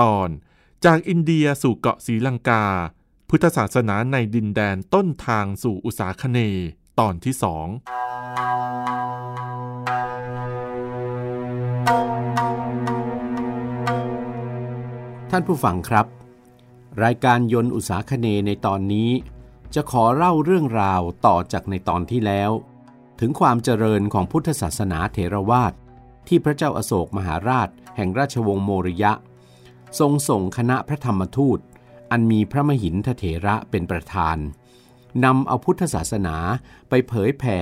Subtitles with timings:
[0.00, 0.28] ตอน
[0.84, 2.64] จากอินเดียสู่เกาะศรีลังกา
[3.28, 6.38] พุทธศาสนาในดินแดนต้นทางสู่อุตสาคเน
[7.00, 7.66] ตอนที่สอง
[15.30, 16.06] ท่านผู้ฟังครับ
[17.04, 19.10] รายการยนต์อุตสาคเนในตอนนี้
[19.74, 22.50] จะขอเล่าเรื่องราวต่อจากในตอนที่แล้ว
[23.20, 25.72] ถึงความเจริญของพุทธศาสนาเถรวาท
[26.28, 29.12] ที่พระเจ้าอาโศกมหาราชแห่งราชวงศ์โมริยะ
[29.98, 31.58] ทรงส่งคณะพระธรรมทูต
[32.10, 34.36] อันมีพระมหินทเถระเป็นประธาน
[35.24, 36.36] นำเอาพุทธศาสนา
[36.88, 37.58] ไปเผยแผ่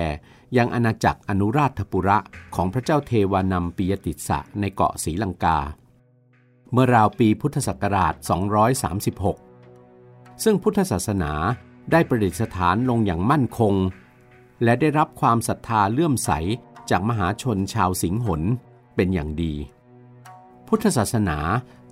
[0.57, 2.17] ยังอาณาจักรอนุราชปุระ
[2.55, 5.59] ของพระเจ้าเทวานัมปิยติสะในเกาะศรีลังกา
[6.71, 8.13] เมื่อราวปีพุทธศักราช
[9.69, 11.31] 236 ซึ่งพุทธศาสนา
[11.91, 13.73] ได้ประดิษฐานลงอย่างมั่นคง
[14.63, 16.31] และได้รับความศรัทธาเลื่อมใส
[16.89, 18.41] จากมหาชนชาวสิงหน
[18.95, 19.53] เป็นอย่างดี
[20.67, 21.37] พุทธศาสนา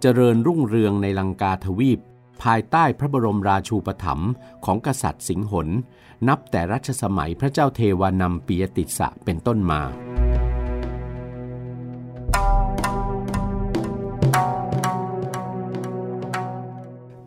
[0.05, 1.99] เจริญรุ่งเรืองในลังกาทวีป
[2.43, 4.31] ภายใต้พระบรมราชูปถัมภ์
[4.65, 5.67] ของกษัตริย์สิงหน
[6.27, 9.81] นับแต่รัชสมัยพระเจ้าเทวานัมปียติสะเป็นต้นมา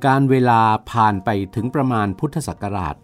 [0.07, 0.61] การเวลา
[0.91, 2.95] ผ่านไปถึงประมาณพุทธศักราช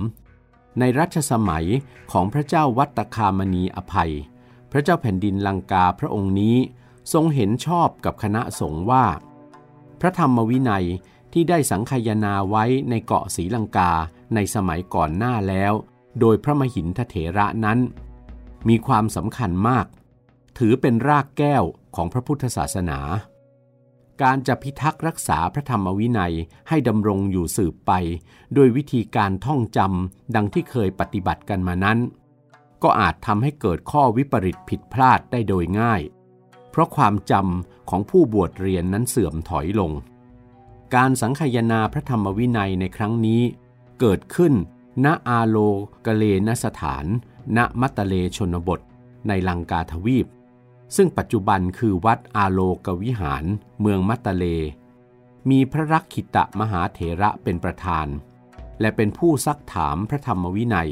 [0.00, 1.66] 433 ในรัชสมัย
[2.12, 4.12] ของพระเจ้าวัตตคามณีอภัย
[4.72, 6.56] พระเจ้าแผ่นดินลังกาพระองค์นี้
[7.12, 9.06] ทรงเห็นชอบกับคณะสงฆ์ว่า
[10.00, 10.86] พระธรรมวินัย
[11.32, 13.92] ที่ได้สังคายนาไว้ในเกาะศรีลังกา
[14.34, 15.72] ในสมัยก่อนหน้าแล้ว
[16.20, 17.78] โดยพระมหินทเถระนั้น
[18.68, 19.86] มีความสำคัญมาก
[20.58, 21.64] ถือเป็นรากแก้ว
[21.96, 22.98] ของพระพุทธศาสนา
[24.22, 26.34] การจะพิทักษ์รักษาพระธรรมวินัย
[26.68, 27.92] ให้ดำรงอยู่สืบไป
[28.56, 31.98] ด้วยวิธีการท่องจำดังที่เคยปฏิบัติกันมานั้น
[32.82, 36.00] ก็อาจทำให้เกิดข้อวิปริตผิดพลาดได้โดยง่าย
[36.72, 39.92] เพราะความจำของผู้บวชเรียนนั้นเสื่อมถอยลง
[40.94, 43.42] การสังคายนาพระธรรมวินัยในครั้งนี้
[44.00, 44.54] เกิดขึ้น
[45.04, 45.56] ณอาโล
[46.06, 47.04] กเลนสถาน
[47.56, 48.80] ณมัตตเลชนบท
[49.28, 50.26] ในลังกาทวีป
[50.96, 53.44] ซึ่งปัจจุบันคือวัดอาโลกวิหาร
[53.80, 54.44] เมืองมัตเล
[55.50, 58.06] มีพระรักขิตะมหาเถระเป็นประธาน
[58.80, 60.90] และเป็นผู้ซักถามพระธรรมวินัย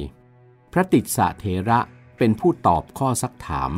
[0.72, 1.78] พระติสสะเถระ
[2.18, 3.72] เป็นผู้ตอบข้อซักถาม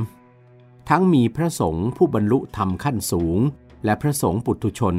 [0.89, 3.39] ทั้งมีพระสงฆ์ผู้บรรลุธรรมขั้นสูง
[3.85, 4.97] และพระสงฆ์ปุถุชน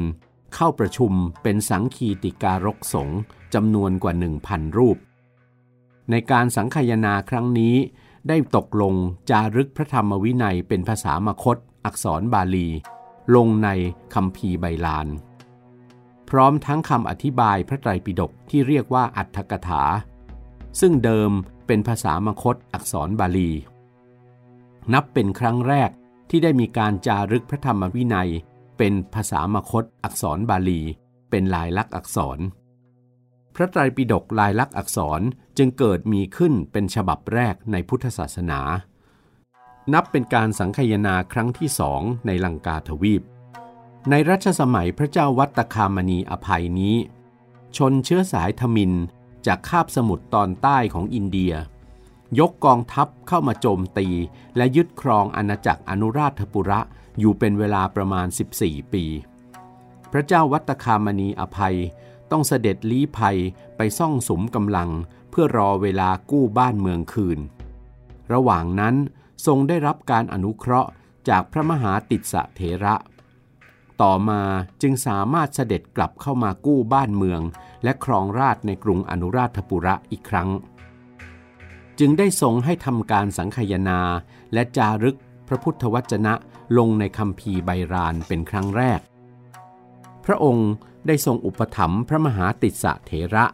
[0.54, 1.12] เข้าประชุม
[1.42, 3.18] เป็นสังคีติการกสงฆ์
[3.54, 4.98] จำนวนกว่าหนึ่งพันรูป
[6.10, 7.74] ในการสังคายนาครั้งนี้
[8.28, 8.94] ได้ตกลง
[9.30, 12.68] จารึกพระธรรมวินัยเป็นภาษามคต อักษรบาลี
[13.34, 13.68] ลงใน
[14.14, 15.08] คำพีร์ใบลาน
[16.30, 19.82] พร้อมทั้งคำอธิบายพระไตรปิฎกที่เรียกว่าอัตถกถา
[20.80, 21.30] ซึ่งเดิม
[21.66, 23.50] เป็นภาษามคตอักษรบาลี
[24.92, 25.90] นับเป็นครั้งแรก
[26.30, 28.30] ที่ได้มีการจารึกพระธรรมวินัย
[28.78, 30.80] เป็นภาษามคตอักษรบาลี
[31.30, 32.38] เป็นลายลักษณ์อักษร
[33.54, 35.20] พระไตรปิฎกลายลักษณ์อักษร
[35.58, 38.60] จึงเกิดมีขึ้นเป็นฉบับแรกในพุทธศาสนา
[39.92, 43.22] นับเป็นการสังคายนาครั้งที่สองในลังกาทวีป
[44.10, 46.96] ในรัชสมัยพระเจ้าวัตตคามณีอภัยนี้
[47.76, 48.92] ชนเชื้อสายทมิน
[49.46, 51.52] จากคาบสมุทรตอนใต้ของอินเดีย
[52.38, 54.08] ยกกองทัพเข้ามาโจมตี
[54.56, 56.80] และยึดครองอาณาจักรอนุราชปุระ
[57.18, 58.26] อยู่เป็นเวลาประมาณ
[58.58, 59.04] 14 ปี
[60.12, 61.76] พระเจ้าวัตคามณีอภัย
[62.30, 63.38] ต้องเสด็จลี้ภัย
[63.76, 64.90] ไปซ่องสมกำลัง
[65.30, 67.38] เพื่อรอเวลากู้บ้านเมืองคืน
[68.32, 68.94] ระหว่างนั้น
[69.46, 70.90] ทรงได้รับการอนุเคราะห์
[71.28, 72.94] จากพระมหาติสะเถระ
[74.02, 74.42] ต่อมา
[74.82, 77.40] จึงสามารถเสด็จกลับเข้ามากู้บ้านเมือง
[77.84, 80.48] และครองราชในกรุงอนุราชปุระอีกครั้ง
[81.98, 84.00] จึงได้ทรงให้ทำการสังคายนา
[84.52, 85.18] และจารึก
[85.48, 86.34] พระพุทธวจนะ
[86.78, 89.00] ลงในคำพีร์ใบรานเป็นครั้งแรก
[90.24, 90.70] พระองค์
[91.06, 93.46] ได้ทรงอุปถัมภ์พระมหาติสสะเถระ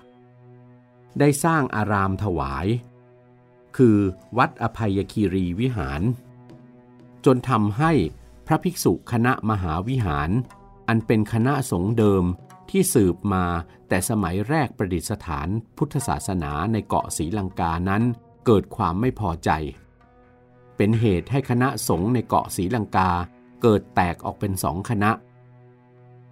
[1.21, 2.67] ได้สร้างอารามถวาย
[3.77, 3.99] คือ
[4.39, 6.03] วัดอภัยคีรีวิหาร
[7.25, 7.93] จนทำให้
[8.47, 10.31] พระภิกษุคณะมหาวิหาร
[10.89, 12.25] อันเป็นคณะสงฆ์เดิม
[12.71, 13.45] ที่สืบมา
[13.89, 18.03] แต่สมัยแรกประดิษฐานพุทธศาสนาในเกาะศรีลังกานั้น
[18.47, 19.51] เกิดความไม่พอใจ
[20.77, 23.11] เป็นเหตุให้คณะสงฆ์ในเกาะศรีลังกา
[23.63, 25.11] เกิดแตกออกเป็นสองคณะ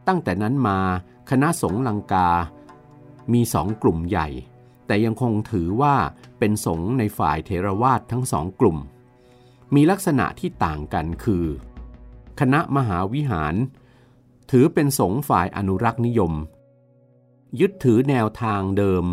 [0.07, 0.79] ตั้งแต่นั้นมา
[1.31, 2.29] คณะสงฆ์ลังกา
[3.33, 4.29] มีสองกลุ่มใหญ่
[4.87, 5.95] แต่ยังคงถือว่า
[6.39, 8.79] เป็นสงฆ์ในฝ่ายเทรวาสทั้งสองกลุ่ม
[9.75, 11.47] มีลักษณะที่ต่างกันคือ
[12.41, 13.55] คณะมหาวิหาร
[14.51, 16.33] ถือเป็นสงฆ์ฝ่ายอนุรักษ์นิยม
[17.61, 19.05] ยึดถือแนวทางเดิม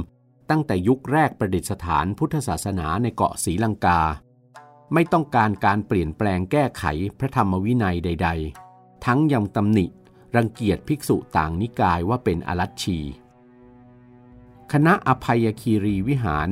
[0.49, 4.01] ตั้งแต่ยุคแรกประดิษฐานพุทธศาสนาในเกาะศรีลังกา
[4.93, 6.83] ไม่ต้องการการเปลี่ยนแปลงแก้ไข
[7.19, 8.29] พระธรรมวินัยใด
[8.67, 9.85] ๆ ทั้งยังตำหนิ
[10.35, 12.99] รังเกียจภิกษุต่างนิกายว่าเป็นอรัชชี
[14.71, 16.49] คณะอภัยคีรีวิหาร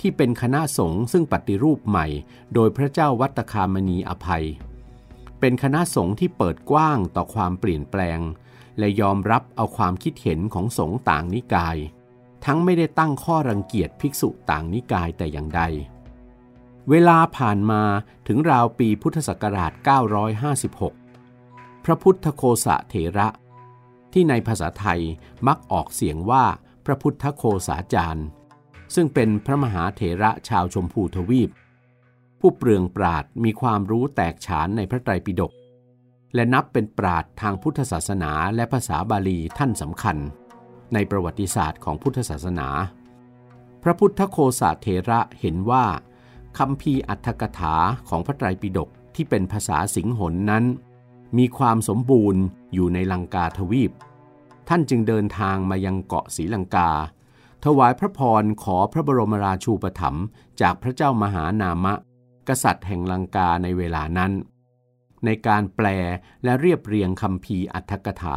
[0.00, 2.06] ที่เป็นคณะสงฆ์ซึ่งปฏิรูปใหม่
[2.54, 4.46] โดยพระเจ้าวัตคามณีอภัย
[5.40, 8.20] เป็นคณะสงฆ์ที่เปิดกว้างต่อความเปลี่ยนแปลง
[8.78, 11.76] และยอมรับเอาความคิดเห็นของสงฆ์ต่างนิกาย
[12.44, 15.62] ทั้งไม่ได้ตั้งข้อรังเกียจภิกษุต่างนิกายแต่อย่างใด
[16.90, 17.82] เวลาผ่านมา
[18.26, 19.72] ถึงราวปีพุทธศักราช
[20.98, 23.28] 956 พระพุทธโคสะเถระ
[24.12, 25.00] ที่ในภาษาไทย
[25.46, 26.44] มักออกเสียงว่า
[26.86, 28.26] พระพุทธโคสาจารย์
[28.94, 31.50] ซึ่งเป็นพระมหาเถระชาวชมพูทวีป
[32.40, 35.52] ผู้เปลืองปราดมีความรู้แตกฉานในพระไตรปิฎก
[36.34, 40.16] และนับเป็นปราดทางพุทธศาสนาและภาษาบาลีท่านสำคัญ
[40.94, 42.68] ในประวัติศาสตร์ของพุทธศาสนา
[43.82, 45.84] พระพุทธโคสาเทระเห็นว่า
[46.58, 47.74] คำพีอัตถกถา
[48.08, 50.64] ของพระไตรปิฎกที่เป็นภาษาสิงหนนั้น
[51.38, 52.42] มีความสมบูรณ์
[52.74, 53.92] อยู่ในลังกาทวีป
[54.68, 56.90] ท่านจึงเดินทางมายังเกาะศรีลังกา
[57.64, 60.24] ถวายพระพรขอพระบรมราชูปถัมภ์
[60.60, 61.94] จากพระเจ้ามหานามะ
[62.48, 64.32] กษัตริย์แห่งลังกาในเวลานั้น
[65.24, 65.86] ในการแปล
[66.44, 68.24] และเรียบเรียงคำพีอัตถกถ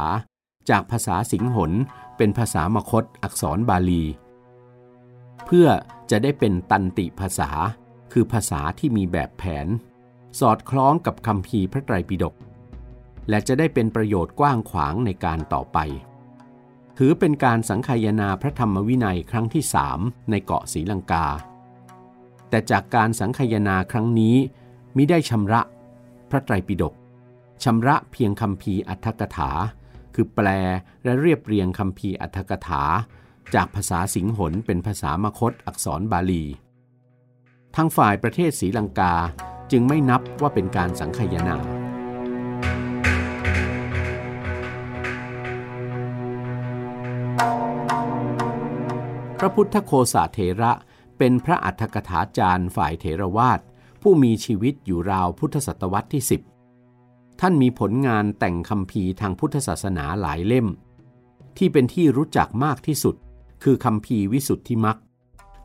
[0.70, 1.72] จากภาษาสิงหน
[2.16, 4.04] เป็นภาษามคตอักษรบาลี
[5.44, 5.68] เพื่อ
[6.10, 7.50] จะได้เป็นตันติภาษา
[8.12, 9.66] คือภาษาที่มีแบบแผน
[10.40, 12.34] สอดคล้องกับคำพีพระไตรปิฎก
[13.28, 15.78] และจะได้เป็นประโยชน์กว้างขวางในการต่อไป
[16.98, 19.98] ถือเป็นการสังคายนาพระธรรมวินัยครั้งที่สาม
[20.30, 21.26] ในเกาะศรีลังกา
[22.48, 24.36] แต่จากการสังคายนาครั้งนี้
[24.96, 25.60] มิได้ชำระ
[26.30, 26.94] พระไตรปิฎก
[27.64, 29.50] ชำระเพียงคำพีอัตถกถา
[30.14, 30.48] คือแปล
[31.04, 32.82] และเรียบเรียงคำพีอัตถกถา
[33.54, 36.44] จากภาษาสิงหนเป็นภาษามคตอักษรบาลี
[37.76, 39.14] ทางฝ่ายประเทศศรีลังกา
[39.70, 41.56] จึงไม่นับว่าเป็นการสังคยนา
[49.38, 50.72] พระพุทธโคสาเถระ
[51.18, 53.60] เป็นพระอัฏฐกถาจารย์ฝ่ายเถรวาท
[54.02, 56.53] ผู้มีชีวิตอยู่ราวพุทธศตวรรษที่ 10
[57.40, 60.66] ท่านมีผลงานแต่งคำพีทางพุทธศาสนาหลายเล่ม
[61.58, 63.16] ที่เป็นที่รู้จักมากที่สุด
[63.62, 64.98] คือคำพีวิสุทธิมัก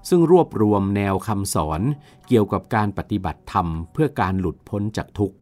[0.09, 1.81] ซึ่งรวบรวมแนวคำสอน
[2.27, 5.35] เกี่ยวกับการปฏิบัติธรรมเพื่อการหลุดพ้นจากทุกข์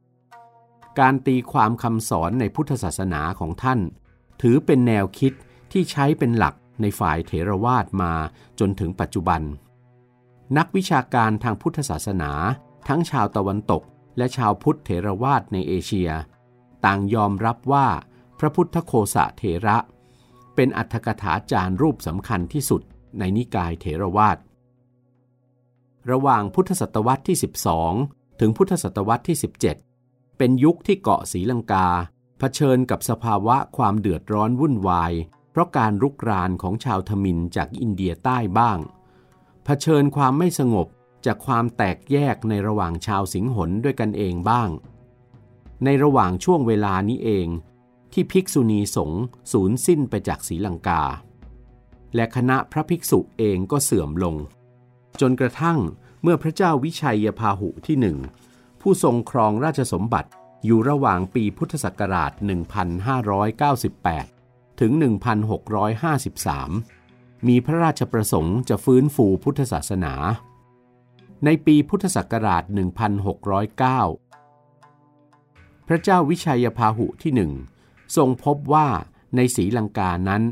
[0.99, 3.79] การตีความคำสอนในพุทธศาสนาของท่าน
[4.41, 5.33] ถือเป็นแนวคิด
[5.71, 8.13] ที่ใช้เป็นหลักในฝ่ายเถรวาทมา
[8.59, 9.41] จนถึงปัจจุบัน
[10.57, 12.31] นักวิชาการทางพุทธศาสนา
[12.87, 13.83] ทั้งชาวตะวันตก
[14.17, 16.09] และชาวพุทธเถรวาทในเอเชีย
[16.85, 17.87] ต่างยอมรับว่า
[18.39, 19.77] พระพุทธโคสะเถระ
[20.55, 22.81] เป็นอัตถกถาจารย์รูปสำคัญที่สุด
[23.19, 24.37] ในนิกายเถรวาท
[26.11, 27.37] ระหว่างพุทธศตวรรษที่
[27.87, 29.37] 12 ถึงพุทธศตวรรษที่
[29.87, 31.87] 17 เป็นยุคที่เกาะศรีลังกา
[32.39, 35.13] เผชิญกับสภาวะความเดือดร้อนวุ่นวาย
[35.51, 38.79] เพราะการรุกรานของชาวทมินจากอินเดียใต้บ้าง
[39.65, 40.87] เผชิญความไม่สงบ
[41.25, 44.69] จากความแตกแยกในระหว่างชาวสิงหนด้วยกันเองบ้าง
[45.83, 47.47] ในระหว่างช่วงเวลานี้เอง
[48.13, 51.03] ที่ภิกษุณีสงฆ์สูญสิ้นไปจากศรีลังกา
[52.15, 54.35] และคณะพระภิกษุเองก็เสื่อมลง
[55.21, 55.79] จนกระทั่ง
[56.21, 58.17] เมื่อพระเจ้าวิชัยพาหุที่หนึ่ง
[58.81, 60.29] ผู้ทรงครองราชสมบัติ
[60.65, 62.31] อยู่ระหว่างปีพุทธศักราช
[63.95, 64.91] 1598 ถึง
[66.19, 70.13] 1653 มีพระราชประสงค์จะฟื้นฟูพุทธศาสนา
[71.45, 72.69] ในปีพุทธศักราช 1609
[75.87, 77.51] พระเจ้าวิชัยพาหุที่หนึ่ง
[78.15, 78.87] ทรงพบว่า
[79.35, 80.43] ในศรีลังกานั้น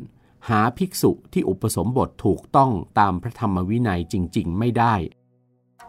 [0.49, 4.95] หาภิกษุที่อุปสมบทถูกต้องตามพระธรรมวินัยจริง ๆ ไม่ได้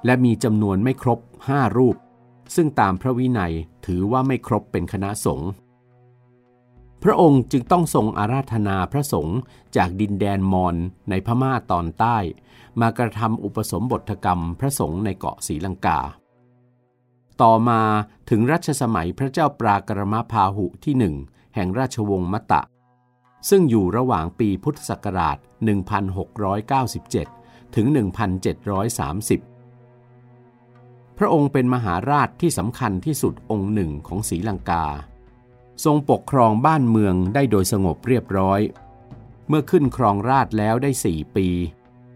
[0.04, 1.96] และมีจำนวนไม่ครบห้ารูป
[2.54, 3.52] ซึ่งตามพระวินัย
[3.86, 5.50] ถือว่าไม่ครบเป็นคณะสงฆ์
[7.02, 9.38] พระองค์จึงต้องทรงอาราธนาพระสงฆ์
[9.76, 10.76] จากดินแดนมอญ
[11.10, 12.18] ในพม่าตอนใต้
[12.80, 15.98] มากระทำอุปสมบทกรรมพระสงฆ์ในเกาะศรีลังกา
[17.42, 17.80] ต่อมา
[18.30, 21.14] ถึงรัชสมัยพระเจ้าปรากรมาพาหุที่หนึ่ง
[21.54, 22.62] แห่งราชวงศ์มตะ
[23.48, 25.38] ซึ่งอยู่ระหว่างปีพุทธศักราช
[26.96, 27.86] 1697 ถึง
[29.52, 34.84] 1730 พระองค์เป็นมหาราชที่สำคัญที่สุดองค์หนึ่งของศรีลังกา
[35.84, 38.60] ทรงปกครองบ้านเมืองได้โดยสงบเรียบร้อย
[39.48, 41.48] เมื่อขึ้นครองราชแล้วได้สี่ปี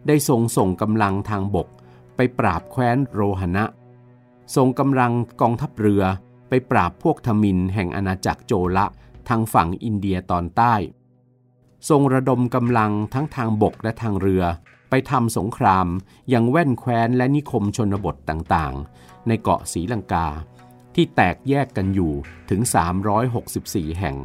[0.07, 1.69] ได้ทรงส่งกำลังทางบก
[2.17, 3.65] ไปปราบแคว้นโรหณะ
[4.57, 6.03] ส่งกำลังกองทัพเรือ
[6.49, 8.87] ไปปราบพวกทมินแห่งอาณาจักรโจละ
[9.29, 10.75] ทางฝั่งอินเดียตอนใต้
[11.89, 14.43] ทรงระดมกำลังทั้งทางบกและทางเรือ
[14.91, 15.87] ไปทำสงคราม
[16.33, 20.27] ยังแว่นแคว้นและนิคมชนบทต่างๆ ในเกาะสีลังกา
[20.95, 22.13] ที่แตกแยกกันอยู่
[22.51, 22.61] ถึง
[23.31, 24.17] 364 แห่ง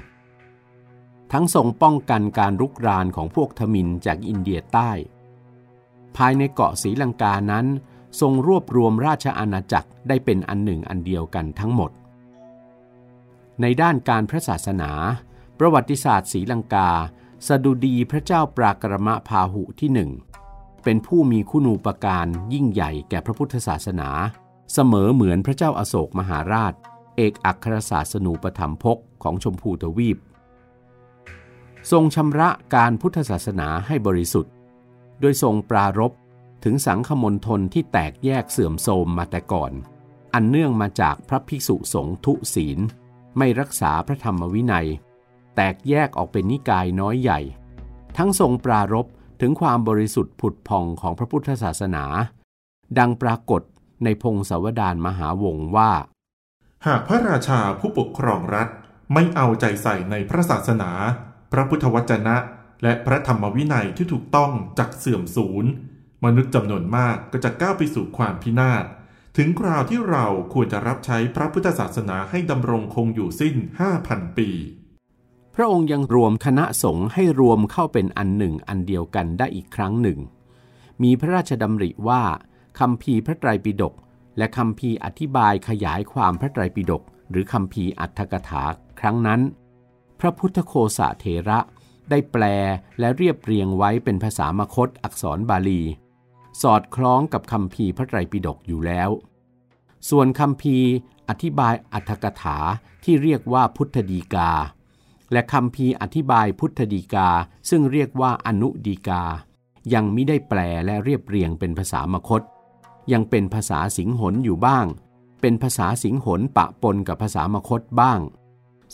[1.31, 4.91] ทั้งทรงป้องกันการรุกรานของพวกทมินจากอินเดียใต้
[6.17, 7.65] ภายในเกาะสีลังกานั้น
[8.19, 11.91] ทรงรวบรวมราชอาณาจักรได้เป็นอันหนึ่งอันเดียวกันทั้งหมด
[13.61, 14.91] ในด้านการพระศาสนา
[15.59, 16.89] ประวัติศาสตร์ศรีลังกา
[17.47, 20.11] สดุดีพระเจ้าปรากรมะพาหุที่หนึ่ง
[20.83, 24.09] เป็นผู้มีคุณูปการยิ่งใหญ่แก่พระพุทธศาสนา
[24.73, 26.73] เสมอเหมือนพระเจ้าอาโศกมหาราช
[27.15, 30.17] เอกอัครศาสนูปธรรมพกของชมพูทวีป
[31.91, 34.53] ทรงชำระการพุทธศาสนาให้บริสุทธิ์
[35.21, 36.11] โดยทรงปรารบ
[36.63, 39.71] ถึงสังฆมณฑลที่แตกแยกเสื่อมโทรมมาแต่ก่อน
[40.33, 42.79] อันเนื่องมาจากพระภิกษุสงฆ์ทุศีล
[43.37, 44.87] ไม่รักษาพระธรรมวินัย
[45.55, 47.39] แตกแยกออกเป็นนิกายน้อยใหญ่
[48.17, 49.05] ทั้งทรงปรารบ
[49.41, 52.03] ถึงความบริสุทธิ์ผุดพองของพระพุทธศาสนา
[52.99, 53.61] ดังปรากฏ
[54.03, 55.91] ในพงศาวดารมหาวงว่า
[56.85, 58.67] หากพระราชาผู้ปกครองรัฐ
[59.13, 60.91] ไม่เอาใจใส่ในพระศาสนา
[61.51, 62.35] พระพุทธวจนะ
[62.83, 65.65] และพระธรรมวินัยที่ถูกต้องจักเสื่อมสูญ
[66.25, 68.85] มนุษย์จำนวนมากก็จะก้าวไปสู่ความพินาศ
[69.37, 73.55] ถึงคราวที่เราควรจะรับใช้พระพุทธศาสนาให้ดำรงคงอยู่สิ้น
[73.97, 74.49] 5,000 ปี
[75.55, 80.19] พระองค์ยังรวมคณะสงฆ์ให้รวมเข้าเป็นอันหนึ่งอันเดียวกันได้อีกครั้งหนึ่ง
[81.03, 82.23] มีพระราชดำริว่า
[82.79, 83.93] คำพีพระไตรปิฎก
[84.37, 88.63] และคำพีอธิบายขยายความพระไตรปิฎกหรือคำพีอัตถกถา
[88.99, 89.41] ครั้งนั้น
[90.19, 91.59] พระพุทธโคสะเถระ
[92.09, 92.43] ได้แปล
[92.99, 95.81] และเรียบเรียงไว้เป็นภาษามคตอักษรบาลี
[96.61, 99.09] สอดคล้องกับคำพีพระไตรปิฎกอยู่แล้ว
[100.09, 100.77] ส่วนคำพี
[101.29, 102.57] อธิบายอัธกถา
[103.03, 104.51] ที่เรียกว่าพุทธดีกา
[105.31, 107.29] และคำพีอธิบายพุทธดีกา
[107.69, 109.23] ซึ่งเรียกว่าอนุดีกา
[109.93, 112.41] ยังไม่ได้แปลและเรียบเรียงเป็นภาษามคต
[113.11, 114.85] ยังเป็นภาษาสิงหนอยู่บ้าง
[115.41, 118.19] เป็นภาษาสิงหนปะปนกับภาษามคตบ้าง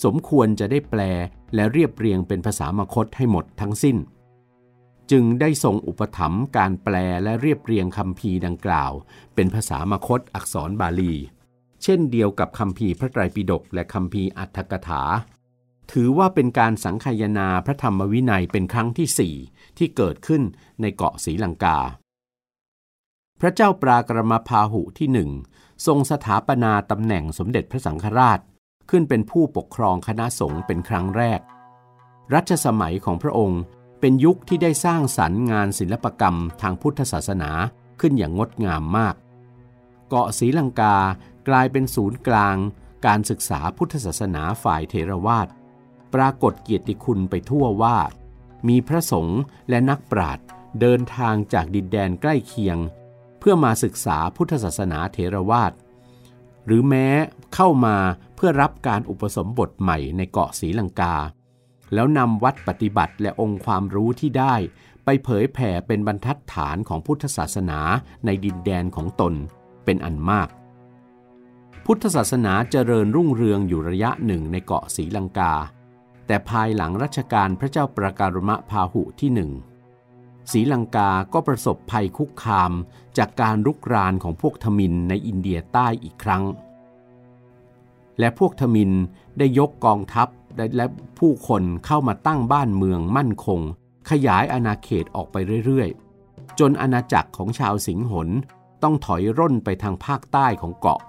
[0.03, 1.01] สมควรจะได้แปล
[1.55, 3.97] และเรียบเรียงเป็นภาษามคตให้หมดทั้งสิ้น
[5.11, 8.91] จึงได้ทรงอุปถัมภ์การแปลและเรียบเรียงคำพีดังกล่าว
[9.35, 11.13] เป็นภาษามคตอักษรบาลี
[11.83, 15.01] เช่นเดียวกับคำพีพระไตรปิฎกและคำพีอัตถกถา
[15.91, 19.35] ถือว่าเป็นการสังคายนาพระธรรมวินัยเป็นครั้งที่สี่
[19.77, 20.41] ที่เกิดขึ้น
[20.81, 21.77] ในเกาะศรีลังกา
[23.41, 25.29] พระเจ้าปรากรมพาหุที่หนึ่ง
[25.85, 28.39] ทรงสถาปนาตำแหน่งสมเด็จพระสังฆราช
[28.89, 31.39] ขึ้นเป็นผู้ปกครองคณะสงฆ์เป็นครั้งแรก
[32.33, 33.61] รัชสมัยของพระองค์
[33.99, 37.51] เป็นยุคที่ได้สร้างสรรค์งานศิลปกรรมทางพุทธศาสนา
[37.99, 39.15] ขึ้นอย่างงดงามมาก
[40.07, 40.97] เกาะศรีลังกา
[41.49, 42.57] กลายเป็นศูนย์กลาง
[43.05, 45.47] การศึกษาพุทธศาสนาฝ่ายเทรวาส
[46.13, 47.97] ปรากฏเกียรติคุณไปทั่วว่า
[48.67, 50.45] มีพระสงฆ์และนักปราชญ์
[50.81, 52.77] เดินทางจากดินแดนใกล้เคียง
[53.39, 55.71] เพื่อมาศึกษาพุทธศาสนาเทรวาส
[56.65, 57.07] หรือแม้
[57.55, 57.95] เข้ามา
[58.35, 61.15] เพื่อรับการอุปสมบทใหม่ในเกาะศรีลังกา
[61.93, 64.55] แล้วนำวัดปฏิบัติและองค์ความรู้ที่ได้
[65.05, 67.79] ไปเผยแผ่เป็นบรรทัดฐานของพุทธศาสนา
[68.25, 69.33] ในดินแดนของตน
[69.85, 70.49] เป็นอันมาก
[71.85, 75.53] พุทธศาสนาเจริญรุ่งเรืองอยู่ระยะหนึ่งในเกาะศรีลังกา
[76.27, 79.51] แต่ภายหลังรัชกาลพระเจ้าประการมะพาหุที่หนึ่ง
[80.51, 82.71] ศรีลังกาก็ประสบภัยคุกคาม
[83.17, 86.43] จากการรุกรานของพวกทมินในอินเดียใต้อีกครั้ง
[88.19, 88.91] และพวกทมิน
[89.37, 90.27] ได้ยกกองทัพ
[90.77, 90.85] และ
[91.19, 93.59] ผู้คนเข้ามาตั้งบ้านเมืองมั่นคง
[94.09, 98.29] ขยายอาณาเขตออกไปเรื่อยๆ จนอาณาจักรของชาวสิงหน
[98.83, 101.01] ต้องถอยร่นไปทางภาคใต้ของเกาะ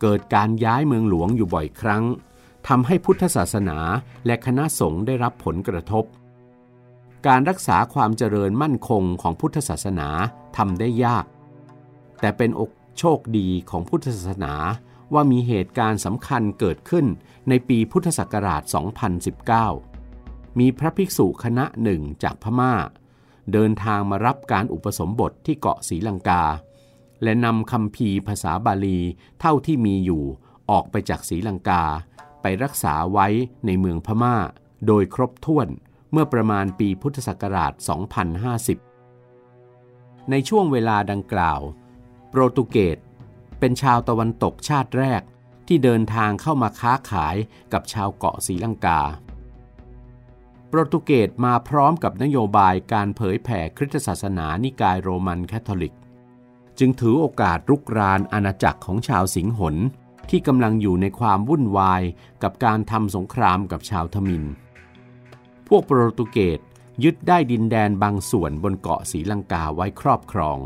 [0.00, 2.04] เกิดการย้ายเมืองหลวงอยู่บ่อยครั้ง
[2.68, 3.78] ทำให้พุทธศาสนา
[4.26, 6.04] และคณะสงฆ์ได้รับผลกระทบ
[7.26, 10.08] การรักษาความเจริญมั่นคงของพุทธศาสนา
[10.56, 11.24] ทำได้ยาก
[12.20, 14.54] แต่เป็นอกโชคดีของพุทธศาสนา
[15.14, 17.06] ว่ามีเหตุการณ์สำคัญเกิดขึ้น
[17.48, 18.62] ในปีพุทธศักราช
[19.80, 22.72] 2019 มีพระภิกษุคณะหนึ่งจากพมา่า
[23.52, 26.44] เดินทางมารับการอุปสมบทที่เกาะศรีลังกา
[27.22, 28.98] และนำคำพีภาษาบาลี
[29.40, 30.24] เท่าที่มีอยู่
[30.70, 31.82] ออกไปจากศรีลังกา
[32.42, 33.26] ไปรักษาไว้
[33.66, 34.36] ในเมืองพมา่า
[34.86, 35.68] โดยครบถ้วน
[36.12, 37.72] เมื่อประมาณปีพุทธศักราช
[38.96, 41.60] 2050 ในช่วงเวลาดังกล่าว
[42.30, 42.98] โปรตุเกส
[43.58, 45.22] เป็นชาวตะวันตกชาติแรก
[45.68, 47.36] ที่เดินทางเข้ามาค้าขาย
[47.72, 49.00] กับชาวเกาะศรีลังกา
[50.68, 55.96] โปรตุเกสมาพร้อมกับนโยบายการเผยแผ่คริสตศาสนานิกายโรมันแคทอลิก
[56.78, 59.76] จึงถือโอกาสรุกรานอาณาจักรของชาวสิงหล
[60.30, 62.02] ที่กำลังอยู่ในความวุ่นวาย
[62.42, 64.44] กับการทำสงครามกับชาวทมิฬ
[65.72, 66.60] พวกโปรตุเกส
[67.04, 70.58] ยึดได้ดินแดนบางส่วนบนเกาะศรีลังกาไว้ครอบครอง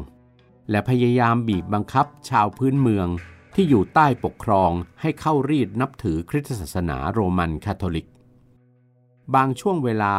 [0.70, 3.08] และพยายามบีบบังคับชาวพื้นเมือง
[3.54, 4.70] ที่อยู่ใต้ปกครอง
[5.00, 8.08] ให้เข้ารีดนับถือคริสตศาสนาโรมันคาทอลิก
[9.34, 10.14] บางช่วงเวลา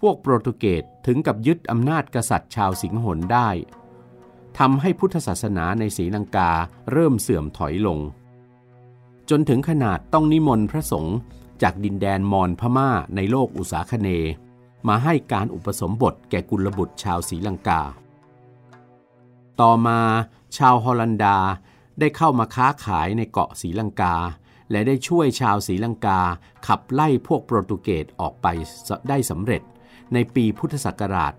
[0.00, 3.48] พวกโปรตุเกสถึงกับยึดอำนาจกษัตริย์ชาวสิงหนได้
[4.58, 6.50] ทำให้พุทธศาสนาในศรีลังกา
[6.92, 7.98] เริ่มเสื่อมถอยลง
[9.30, 11.16] จนถึงขนาดต้องนิมนต์พระสงฆ์
[11.62, 14.08] จากดินแดนมอญพม่าในโลกอุษาคเน
[14.88, 17.80] มาให้การอุปสมบทแก่กุลบุตรชาวศรีลังกา
[19.60, 20.00] ต่อมา
[20.56, 21.38] ชาวฮอลันดา
[22.00, 24.14] ได้เข้ามาค้าขายในเกาะศรีลังกา
[24.70, 26.20] และได้ช่วยชาวศรีลังกา
[26.66, 28.46] ขับไล่พวกโปรตุเกสออกไป
[29.08, 29.62] ได้สำเร็จ
[30.12, 31.32] ในปีพุทธศักราช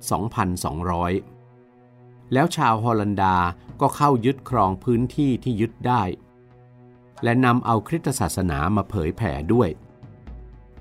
[1.13, 3.35] 2200 แล้วชาวฮอลันดา
[3.81, 6.03] ก็เข้ายึดครองพื้นที่ที่ยึดได้
[7.23, 9.69] และนำเอาคริสตศาสนามาเผยแผ่ด้วย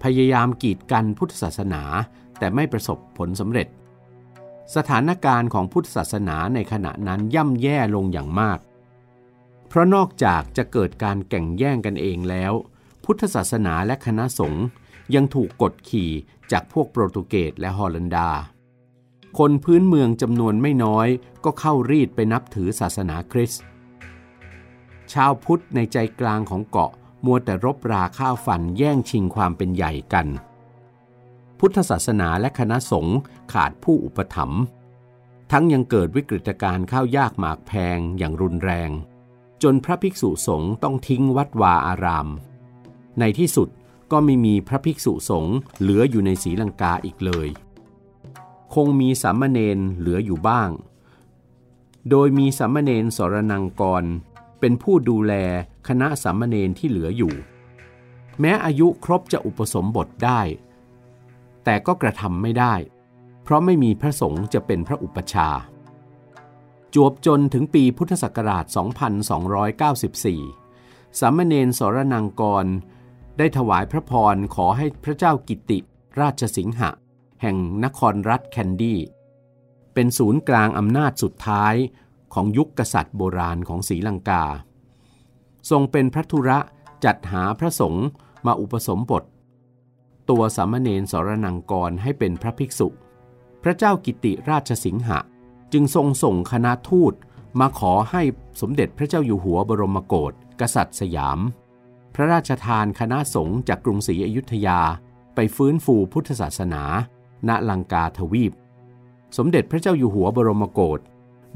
[0.04, 1.82] พยายามกีดกันพุทธศาสนา
[2.38, 3.68] แต่ไม่ประสบผลสำเร็จ
[4.74, 8.58] สถานการณ์ของพุทธศาสนาในขณะนั้นย่ำแย่ลงอย่างมาก
[9.68, 12.52] เพราะนอกจากจะเกิดการแข่งแย่งกันเองแล้ว
[13.04, 14.64] พุทธศาสนาและคณะสงฆ์
[15.14, 16.10] ยังถูกกดขี่
[16.52, 18.30] จากพวกโปรตุเกสและฮอลันดา
[19.38, 21.08] คนพื้นเมืองจำนวนไม่น้อย
[21.44, 23.62] ก็เข้ารีดไปนับถือศาสนาคริสต์
[25.12, 26.92] ชาวพุทธในใจกลางของเกาะ
[27.24, 30.26] มัวแต่รบราข้าวฟันแย่งชิงความเป็นใหญ่กัน
[31.58, 33.18] พุทธศาสนาและคณะสงฆ์
[33.52, 34.62] ขาดผู้อุปถัมภ์
[35.50, 38.90] ทั้งยังเกิดวิกฤตการณ์ข้าวยากหมากแพงอย่างรุนแรง
[39.62, 42.28] จนพระภิกษุสงฆ์ต้องทิ้งวัดวาอาราม
[43.20, 43.68] ในที่สุด
[44.12, 47.48] ก็ไม่มีพระภิกษุสงฆ์เหลืออยู่ในศรีลังกาอีกเลย
[48.74, 50.70] คงมีสามเณรเหลืออยู่บ้าง
[52.10, 54.04] โดยมีสามเณรสรนังกร
[54.60, 55.34] เป็นผู้ดูแล
[55.88, 57.34] คณะสามเณรที่เหลืออยู่
[58.40, 60.40] แม้อายุครบจะอุปสมบทได้
[61.64, 62.74] แต่ก็กระทำไม่ได้
[63.42, 65.48] เพราะไม่มีพระสงฆ์จะเป็นพระอุปชา
[66.94, 68.64] จวบจนถึงปีพุทธศักราช
[70.32, 72.66] 2294 สามเณรสรนังกร
[73.38, 75.78] ได้ถวายพระพรขอให้พระเจ้ากิติ
[76.20, 76.90] ราชสิงหะ
[77.42, 79.00] แห่งนครรัฐแคนดี้
[79.94, 81.74] เป็นศูนย์กลางอำนาจสุดท้าย
[82.34, 84.44] ของยุคกษัตริย์โบราณของศรีลังกา
[85.70, 86.58] ทรงเป็นพระธุระ
[87.04, 88.06] จัดหาพระสงฆ์
[88.46, 89.24] มาอุปสมบท
[90.30, 92.88] ตัวสามเณรสรนังกรให้เป็นพระภิกษุ
[93.62, 95.18] พระเจ้ากิติราชสิงหะ
[95.72, 97.14] จึงทรงส่งคณะทูต
[97.60, 98.22] มาขอให้
[98.60, 101.38] สมเด็จพระเจ้าอยู่หัวบรมโกศกษัตริย์สยาม
[102.14, 104.80] พระราชทานคณะสงฆ์จากกรุงศรีอยุธยา
[105.34, 106.82] ไปฟื้นฟูพุทธศาสนา
[107.48, 108.52] ณลังกาทวีป
[109.36, 111.00] สมเด็จพระเจ้าอยู่หัวบรมโกศ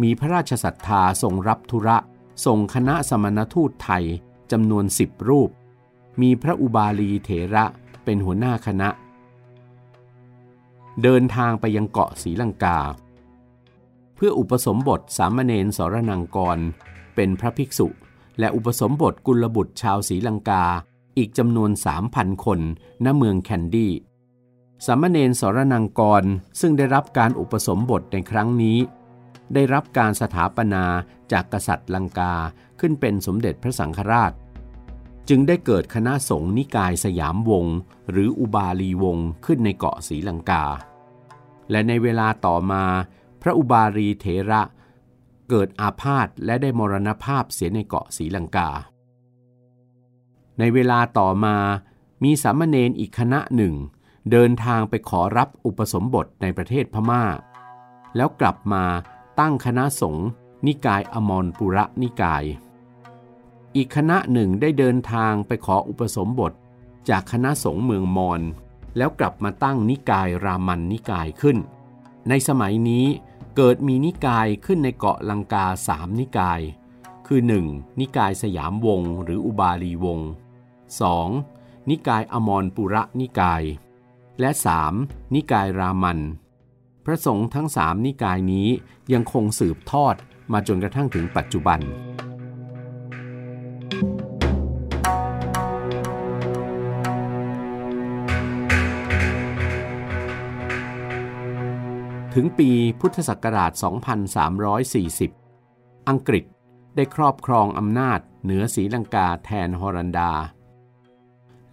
[0.02, 1.96] มีพระราชศรัทธาทรงรับธุระ
[2.44, 4.04] ส่งคณะสมณทูตไทย
[4.52, 5.50] จำนวนสิบรูป
[6.20, 7.64] มีพระอุบาลีเถระ
[8.04, 8.88] เป็นหัวหน้าคณะ
[11.02, 12.78] เดินทางไปยังเกาะศรีลังกา
[14.14, 16.58] เพื่ออุปสมบทสามเณรสรนังกร
[17.14, 17.88] เป็นพระภิกษุ
[18.38, 20.64] และอุปสมบทกุลบุตรชาวศรีลังกา
[21.18, 22.60] อีกจำนวนสามพันคน
[23.04, 23.92] ณเมืองแคนดี้
[24.86, 26.24] สามเณรสรนังกร
[26.60, 28.78] ซึ่งได้รับการอุปสมบทในครั้งนี้
[29.54, 30.84] ได้รับการสถาปนา
[31.32, 32.34] จากกษัตริย์ลังกา
[32.80, 34.32] ขึ้นเป็นสมเด็จพระสังฆราช
[35.28, 37.76] จึงได้เกิดคณะสงฆ์นิกายสยามวงศ์
[38.10, 40.64] หรืออุบาลีวงศ์ขึ้นในเกาะศรีลังกา
[41.70, 42.84] และในเวลาต่อมา
[43.42, 44.62] พระอุบารีเถระ
[45.48, 48.70] เกิดอาพาธและได้มรณภาพเสียในเกาะศรีลังกา
[50.58, 51.56] ในเวลาต่อมา
[52.24, 53.74] มีสามเณรอีกคณะหนึ่ง
[54.30, 57.22] เดินทางไปขอรับอุปสมบทในประเทศพมา่า
[58.16, 58.84] แล้วกลับมา
[59.40, 60.28] ตั้งคณะสงฆ์
[60.66, 62.44] นิกายอมรปุระนิกาย
[63.76, 66.52] อีกคณะหนึ่งได้เดินทางไปขออุปสมบท
[67.08, 68.40] จากคณะสงฆ์เมืองมอญ
[68.96, 71.56] แล้วกลับมาตั้งนิกายรามันนิกายขึ้น
[72.28, 73.06] ในสมัยนี้
[73.56, 76.60] เกิดมีนิกายขึ้นในเกาะลังกาสามนิกาย
[77.26, 78.00] คือ 1.
[78.00, 80.20] นิกายสยามวงหรืออุบาลีวง
[81.04, 81.90] 2.
[81.90, 83.62] นิกายอมรปุระนิกาย
[84.40, 84.50] และ
[84.92, 85.34] 3.
[85.34, 86.18] นิกายรามัน
[87.10, 88.68] ระสงฆ์ทั้งสามนิกายนี้
[89.12, 90.14] ยังคงสืบทอด
[90.52, 91.80] มาจนกระทั่งถึงปัจจุบัน
[102.34, 103.72] ถึงปีพุทธศักราช
[105.30, 106.44] 2340 อังกฤษ
[106.96, 110.32] ได้ครอบครองอำนาจเหนือศรีลังกาแทนฮอรันดา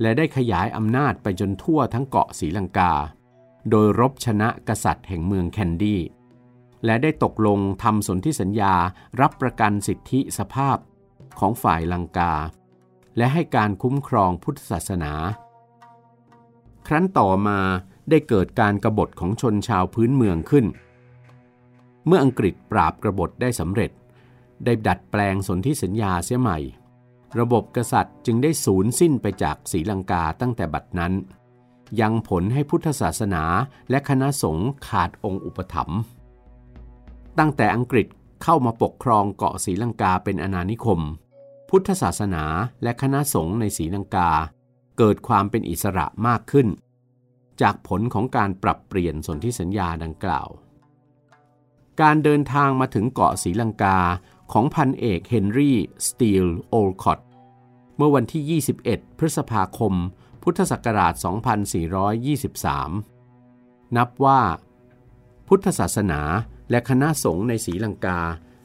[0.02, 2.94] และได้ขยายอำนาจไปจนทั่วทั้งเกาะศรีลังกา
[3.70, 6.02] โดยรบชนะกษัตริย์แห่งเมืองแคนดี้
[6.86, 8.74] และได้ตกลงทำสนธิสัญญา
[9.22, 10.78] รับประกันสิทธิสภาพ
[11.40, 12.34] ของฝ่ายลังกา
[13.18, 15.14] และให้การคุ้มครองพุทธศาสนา
[16.88, 17.60] ครั้นต่อมา
[18.10, 20.66] ได้เกิดการกรบฏของชนชาวพื้นเมืองขึ้น
[22.06, 23.92] เมื่ออังกฤษปราบกรบฏได้สำเร็จ
[24.66, 26.58] ได้ดัดแปลงสนธิสัญญาเสียใหม่
[27.40, 31.14] ระบบกษัตริย์จึงได้สูญสิ้นไปจากศรีลังกาตั้งแต่บัดนั้น
[32.02, 33.44] ยังผลให้พุทธศาสนา
[33.90, 36.00] และคณะสงฆ์ขาดองค์อุปถัมภ์
[37.40, 38.08] ตั้งแต่อังกฤษ
[38.44, 41.00] เข้ามาปกครองเกาะศรีลังกาเป็นอาณานิคม
[41.70, 42.44] พุทธศาสนา
[42.84, 44.30] และคณะสงฆ์ในศรีลังกา
[44.98, 46.68] เกิดความเป็นอิสระมากขึ้น
[47.62, 50.48] จากผลของการปรับเปลี่ยนสนธิสัญญาดังกล่าว
[52.02, 54.00] การเดินทางมาถึงเกาะศรีลังกา
[54.52, 57.20] ของพันเอกเฮนรี่สตีลโอลคอต
[57.98, 59.94] เมื่อวันที่ 21 พฤษภาคม
[60.48, 61.14] พุทธศักราช
[62.36, 64.42] 2423 นับว่า
[65.48, 66.22] พุทธศาสนา
[66.70, 68.20] และคณะสงฆ์ในศรีลังกา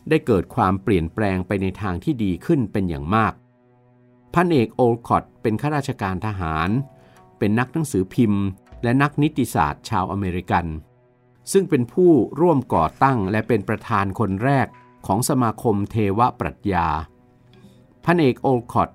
[0.09, 3.33] ได้เกิดความเปลี่ยนแปลงไปในทางที่ดีขึ้นเป็นอย่างมาก
[4.35, 6.69] พันเอกโอลคอตเป็นข้าราชการทหาร
[7.38, 8.45] เป็นนักหนังสือพิมพ์
[8.83, 10.66] และนักนิติศาสตร์ชาวอเมริกัน
[11.53, 14.66] ซึ่งเป็นผู้ร่วมก่อตั้งและเป็นประธานคนแรก
[15.07, 16.88] ของสมาคมเทวปรัชญา
[18.05, 18.90] พันเอกโอลคอต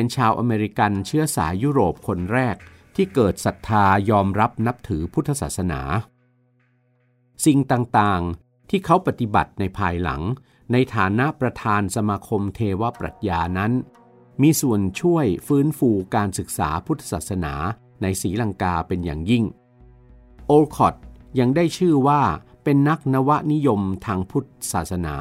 [0.00, 2.56] เป็นชาวอเมริกันเชื้อสายยุโรปคนแรก
[2.96, 5.80] ที่เกิดศรัทธายอมรับนับถือพุทธศาสนา
[7.44, 10.22] สิ่งต่างๆที่เขาปฏิบัติในภายหลัง
[10.72, 13.72] ในฐานะประธานสมาคมเทวปรัชญานั้น
[14.42, 17.54] มีส่วนช่วยฟื้นฟูการศึกษาพุทธศาสนา
[18.02, 19.44] ในศรีลังกาเป็นอย่างยิ่ง
[20.46, 20.94] โอลคอต
[21.38, 22.22] ยังได้ชื่อว่า
[22.64, 25.16] เป็นนักนวนิยมทางพุทธศาสนา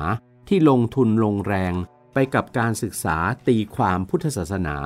[0.47, 1.73] ที่ลงทุนลงแรง
[2.19, 4.77] ไปกับการศึกษาตีความพุทธศาสนา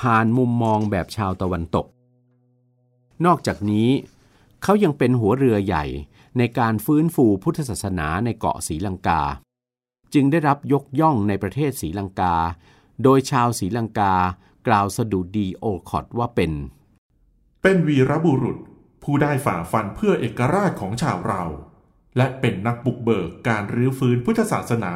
[0.00, 1.86] ผ่านมุมมองแบบชาวตะวันตก
[3.26, 3.88] นอกจากนี้
[4.62, 5.84] เขายังเป็นหัวเรือใหญ่
[6.38, 9.22] ในการฟื้นฟูพุทธศาสนาในเกาะศรีลังกา
[10.14, 12.34] จึงได้รับยกย่องในประเทศศรีลังกา
[13.02, 14.14] โดยชาวศรีลังกา
[14.66, 16.52] กล่าวสดุดีโอคอดว่าเป็น
[17.62, 18.58] เป็นวีรบุรุษ
[19.02, 21.42] ผู้ได้ฝ่าฟันเพื่อเอกราชของชาวเรา
[22.16, 24.94] และเป็นนักบุกเบิกการรื้อฟื้นพุทธศาสนา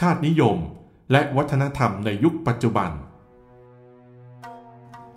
[0.00, 0.58] ชาตินิยม
[1.10, 2.90] และวัฒนธรรมในยุคปัจจุบัน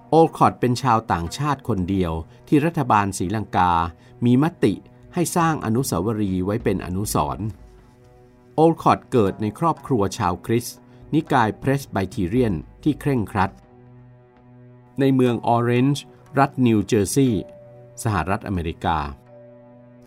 [0.09, 2.11] โอลคอดเป็นชาวต่างชาติคนเดียว
[2.47, 3.71] ที่รัฐบาลศรีลังกา
[4.25, 4.73] มีมติ
[5.13, 7.45] ให้สร้างอนุสาวรีย์ไว้เป็นอนุสรณ์
[8.55, 10.77] โอลคอตเกิดในครอบครัวชาวคริสต์
[11.13, 13.51] นิกายเพรสไบทีเรียนที่เคร่งครัด
[14.99, 16.03] ในเมืองออเรนจ์
[16.39, 17.43] รัฐนิวเจอร์ซีย์
[18.03, 18.97] สหรัฐอเมริกา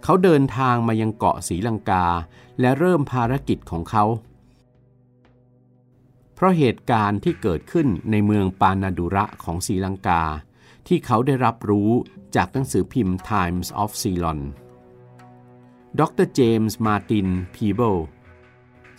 [0.03, 2.07] เขาเดินทางมายังเกาะศรีลังกา
[2.61, 4.05] และเริ่มภารกิจของเขา
[6.43, 10.23] เพราะเหตุการณ์ที่เกิดขึ้นในเมืองปานาดุระของศรีลังกา
[10.87, 11.91] ที่เขาได้รับรู้
[12.37, 14.41] จากหนังสือพิมพ์ Times of Ceylon
[15.99, 17.97] ดรเจมส์มาตินพีเบิล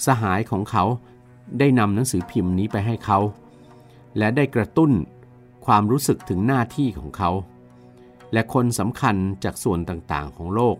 [0.05, 0.83] สหายของเขา
[1.59, 3.19] ได้นำหนังสือพิมพ์นี้ไปให้เขา
[4.17, 4.91] และได้กระตุ้น
[5.65, 7.31] ความรู้สึกถึงหน้าที่ของเขา
[8.33, 10.77] และคนสำคัญจากส่วนต่างๆของโลก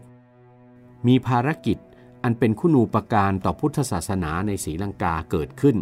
[1.08, 1.78] มีภารกิจ
[2.23, 5.78] อันเป็นคุณูปการต่อพุทธศาสนาในศรีลังกาเกิดขึ้น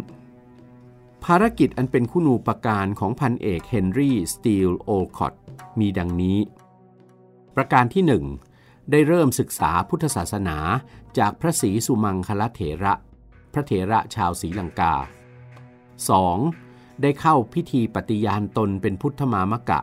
[1.24, 5.34] ภารกิจอันเป็นคุณูปการของพันเอกเฮนรี่สตีลโอลคอต
[5.78, 6.38] มีดังนี้
[7.56, 8.24] ประการที่หนึ่ง
[8.90, 10.58] ได้เริ่มศึกษาพุทธศาสนา
[11.18, 12.94] จากพระศรีสุมังคลเถระ
[13.52, 14.94] พระเถระชาวศรีลังกา
[16.18, 17.02] 2.
[17.02, 19.80] ได้เข้าพิธีปฏิญาณตนเป็นพุทธมามกะ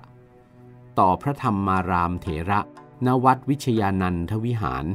[1.00, 2.60] ต่อพระธรรมารามเถระ
[3.06, 4.86] นวัดวิชยานันทวิหาร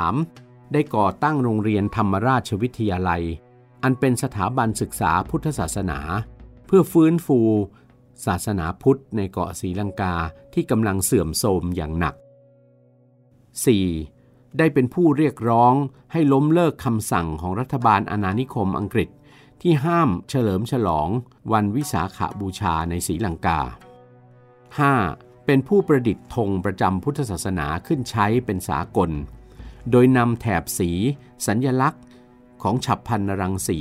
[0.00, 0.72] 3.
[0.72, 3.24] ได้ก่อตั้งโรงเรียนธรรมราชวิทยาลัย
[3.84, 5.98] อันเป็นสถาบันศึกษาพุทธศาสนา
[6.66, 7.40] เพื่อฟื้นฟู
[8.26, 10.14] ศาสนาพุทธในเกาะศรีลังกา
[10.54, 12.14] ที่กำลังเสื่อมโทรมอย่างหนัก
[13.76, 14.58] 4.
[14.58, 15.74] ได้เป็นผู้เรียกร้อง
[16.12, 19.08] ให้ล้มเลิกคำสั่งของรัฐบาลอาณานิคมอังกฤษ
[19.62, 21.08] ที่ห้ามเฉลิมฉลอง
[21.52, 23.60] วันวิสาขาบูชาในศรีลังกา
[24.72, 25.46] 5.
[25.46, 29.10] เป็นผู้ประดิษฐ์ธงประจำพุทธศาสนาขึ้นใช้เป็นสากล
[29.90, 30.90] โดยนำแถบสี
[31.46, 32.02] สัญญลักษณ์
[32.64, 33.78] ของฉับพันนรังสี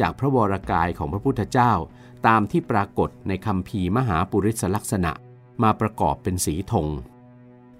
[0.00, 1.72] จากพระวรากายของพระพุทธเจ้า
[2.26, 5.12] ตามที่ปรากฏในคำพีมหาปุริสลักษณะ
[5.62, 6.88] มาประกอบเป็นสีธง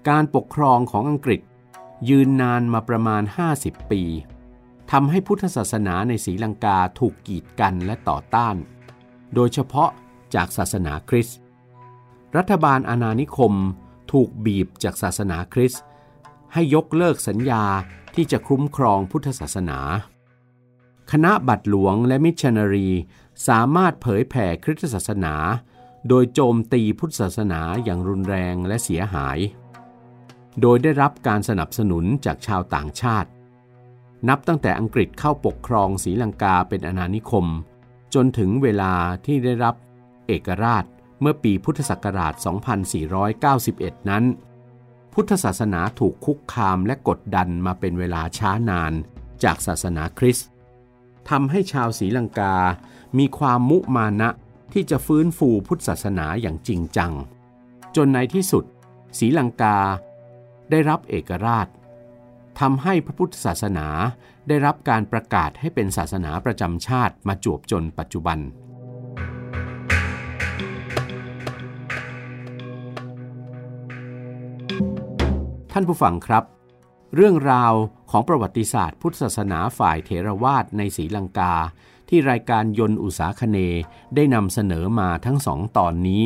[0.09, 1.41] การปกครองของอังกฤษ
[2.09, 3.23] ยืนนานมาประมาณ
[3.57, 4.01] 50 ปี
[4.91, 8.55] ทำให้พุทธศาสนาในศรีลังกาถูกกีดกันและต่อต้าน
[9.33, 9.89] โดยเฉพาะ
[10.35, 11.39] จากศาสนาคริสต์
[12.37, 13.53] รัฐบาลอาณานิคม
[14.11, 15.83] ถูกบีบจากศาสนาคริสต์
[16.53, 17.63] ให้ยกเลิกสัญญา
[18.15, 19.79] ที่จะคุ้มครองพุทธศาสนา
[21.11, 22.89] คณะบัตรหลวงและมิชชันนารี
[23.47, 25.35] สามารถเผยแผ่คริสตศาสนา
[26.09, 29.37] โดยโจมตีพุทธศาสนาอย่างรุนแรงและเสียหาย
[30.61, 33.29] โดยได้รับการสนับสนุนจากชาวต่างชาติ
[34.29, 37.45] นับตั้งแต่อังกฤษเข้าปกครองศรีลังกาเป็นอาณานิคม
[38.13, 38.93] จนถึงเวลา
[39.25, 39.75] ที่ได้รับ
[40.27, 40.85] เอกราช
[41.21, 42.33] เมื่อปีพุทธศักราช
[43.37, 44.23] 2491 นั้น
[45.13, 48.93] พุทธศาสนาถูกคุกคามและกดดันมาเป็นเวลาช้านาน
[49.43, 50.49] จากศาสนาคริสต์
[51.29, 52.55] ทำให้ชาวศรีลังกา
[53.17, 54.29] มีความมุมานะ
[54.73, 57.11] ที่จะฟื้นฟูพุทธศาสนาอย่างจริงจัง
[57.95, 58.63] จนในที่สุด
[59.19, 59.77] ศรีลังกา
[60.71, 61.67] ได้รับเอกราช
[62.59, 63.87] ทำให้พระพุทธศาสนา
[64.47, 68.39] ได้รับการประกาศให้เป็นศาสนาประจำชาติมาจวบจนปัจจุบัน
[75.71, 76.43] ท่านผู้ฟังครับ
[77.15, 77.73] เรื่องราว
[78.09, 81.53] ของประวัติศาสตร์พุทธศาสนาฝ่ายเถรวาทในศรีลังกา
[82.09, 83.57] ที่รายการยนต์อุตสาคเน
[84.15, 86.23] ได้นำเสนอมาทั้งสองตอนนี้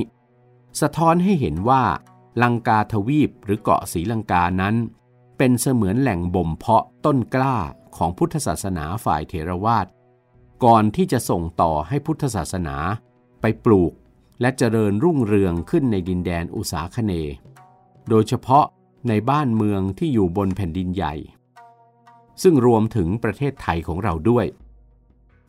[0.82, 1.84] สะท้อนให้เห็นว่า
[2.44, 4.76] ลังกาทวีปหรือเกาะศรีลังกานั้น
[5.38, 7.58] เป็นเสมือนแหล่งบ่มเพาะต้นกล้า
[7.98, 9.88] ของพุทธศาสนาฝ่ายเถรวาท
[10.64, 12.78] ก่อนที่จะส่งต่อให้พุทธศาสนา
[13.42, 13.94] ไปปลูก
[14.42, 17.14] และเจริญรุ่งเรืองขึ้นในดินแดนอุสาคเน
[18.10, 18.66] โดยเฉพาะ
[19.08, 21.14] ในบ้านเมืองที่อยู่บนแผ่นดินใหญ่
[22.44, 24.46] ซึ่งรวมถึงประเทศไทยของเราด้วย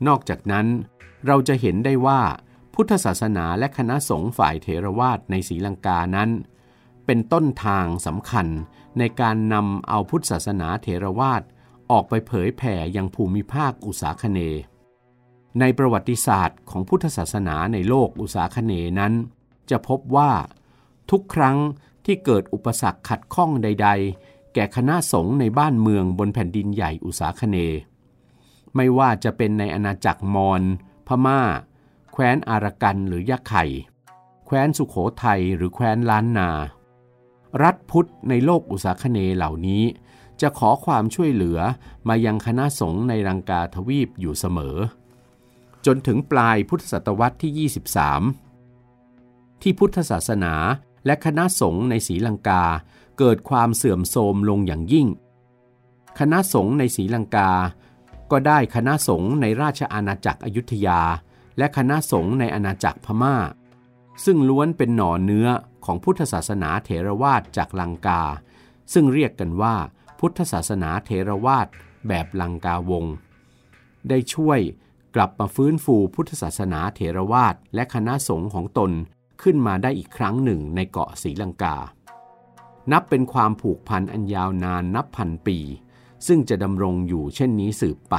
[0.07, 0.67] นอกจากนั้น
[1.27, 2.21] เราจะเห็นได้ว่า
[2.75, 6.31] พุทธศาสนาและคณะสงฆ์ฝ่ายเถรวาทในศรีลังกานั้น
[7.07, 8.47] เป็นต้นทางสำคัญ
[8.99, 11.43] ในการนำเอาพุทธศาสนาเถรวาท
[11.91, 14.41] ออกไปเผยแผ่ยังภูมิภาคอุษาคเน
[15.61, 19.13] ในประวัติศาสตร์ของพุทธศาสนาในโลกอุษาคเนนั้น
[19.71, 20.33] จะพบว่า
[21.11, 21.57] ทุกครั้ง
[22.05, 27.57] ที่เกิดอุปสรรคขัดข้องใด ๆ แก่คณะสงฆ์ในบ้านเมืองบนแผ่นดินใหญ่อุษาคเน
[28.75, 30.63] ไม่ว่าจะเป็นในอาณาจักรมอญ
[31.07, 31.41] พม่า
[32.13, 33.65] แคว้นอารกันหรือยะไข่
[34.47, 36.51] แคว้นสุขโขทัยหรือแคว้นล้านนา
[37.63, 39.83] รัฐพุทธในโลกอุษาคเนเหล่านี้
[40.41, 41.59] จะขอความช่วยเหลือ
[42.09, 44.77] มายังคณะสงฆ์ในรังกาทวีปอยู่เสมอ
[45.87, 47.71] จนถึงปลายพุทธศตวรรษที่
[48.71, 50.55] 23 ที่พุทธศาสนา
[51.07, 52.65] และคณะสงฆ์ในศรีลังกา
[53.25, 55.09] เกิดความเสื่อมโทรมลงอย่างยิ่ง
[56.19, 57.51] คณะสงฆ์ในศรีลังกา
[58.31, 61.01] ก็ได้คณะสงฆ์ในราชอาณาจักรอยุธยา
[61.59, 63.37] และคณะสงฆ์ในอาณาจักรพม่า
[64.25, 65.49] ซึ่งล้วนเป็นหน่อเนื้อ
[65.85, 68.23] ของพุทธศาสนาเถรวาทจากลังกา
[68.93, 69.75] ซึ่งเรียกกันว่า
[70.21, 71.67] พุทธศาสนาเถรวาท
[72.09, 73.05] แบบลังกาวง
[74.09, 74.61] ได้ช่วย
[75.15, 78.91] กลับมาฟื้นฟูพุทธศาสนาเถรวาทและคณะสงฆ์ของตน
[79.43, 81.77] ขึ้นมาได้อีกครั้งหนึ่งในเกาะศรีลังกา
[82.91, 85.59] นับเป็นความผูกพันอันยาวนานนับพันปี
[86.27, 88.15] ซึ่งจะดำรงอยู่เช่นนี้สืบไป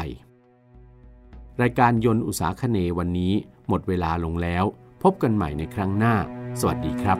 [1.61, 3.33] รายการยนต์อุตสาคเนวันนี้
[3.67, 4.63] หมดเวลาลงแล้ว
[5.03, 6.15] พบกันใหม่ในครั้งหน้า
[6.59, 7.17] สวัสดีครับ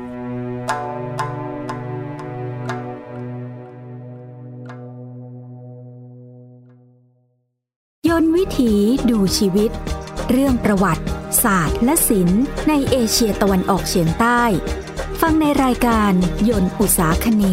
[8.07, 8.73] ยนต์วิถี
[9.09, 9.71] ดูชีวิต
[10.31, 11.03] เรื่องประวัติ
[11.43, 14.43] ศาสตร์ และศิลป์ในเอเชียตะวันออกเฉียงใต้
[15.29, 16.11] ฟังในรายการ
[16.49, 17.43] ยนต์อุตสาคเน